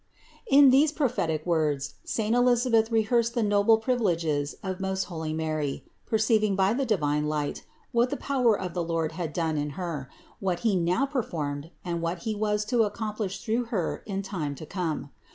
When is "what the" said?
7.91-8.17